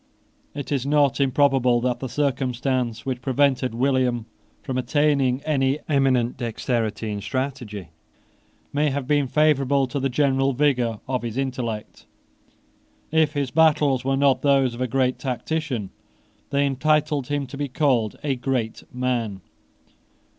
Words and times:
It 0.55 0.71
is 0.71 0.83
not 0.83 1.19
improbable 1.21 1.79
that 1.81 1.99
the 1.99 2.09
circumstance 2.09 3.05
which 3.05 3.21
prevented 3.21 3.75
William 3.75 4.25
from 4.63 4.79
attaining 4.79 5.43
any 5.43 5.77
eminent 5.87 6.37
dexterity 6.37 7.11
in 7.11 7.21
strategy 7.21 7.89
may 8.73 8.89
have 8.89 9.05
been 9.07 9.27
favourable 9.27 9.85
to 9.85 9.99
the 9.99 10.09
general 10.09 10.53
vigour 10.53 11.01
of 11.07 11.21
his 11.21 11.37
intellect. 11.37 12.07
If 13.11 13.33
his 13.33 13.51
battles 13.51 14.03
were 14.03 14.17
not 14.17 14.41
those 14.41 14.73
of 14.73 14.81
a 14.81 14.87
great 14.87 15.19
tactician, 15.19 15.91
they 16.49 16.65
entitled 16.65 17.27
him 17.27 17.45
to 17.45 17.55
be 17.55 17.67
called 17.67 18.15
a 18.23 18.35
great 18.35 18.81
man. 18.91 19.41